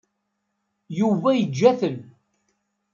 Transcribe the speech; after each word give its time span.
Yuba 0.99 1.29
yeǧǧa-ten. 1.33 1.97